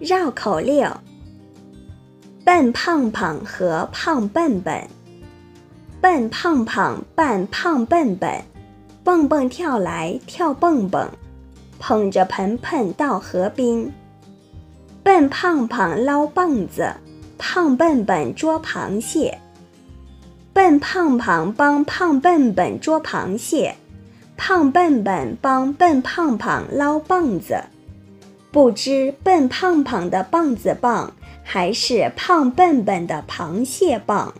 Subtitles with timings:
[0.00, 0.90] 绕口令：
[2.44, 4.86] 笨胖胖和胖笨笨，
[6.00, 8.42] 笨胖胖扮胖笨笨，
[9.04, 11.08] 蹦蹦跳来跳蹦蹦，
[11.78, 13.90] 捧着盆盆到河边。
[15.02, 16.92] 笨胖胖捞棒子，
[17.38, 19.38] 胖笨笨捉螃蟹。
[20.52, 23.74] 笨胖胖帮胖笨笨捉螃蟹，
[24.36, 27.62] 胖笨笨帮笨胖胖捞棒子。
[28.54, 34.32] 不知笨胖胖的棒子棒，还是胖笨笨的螃蟹棒。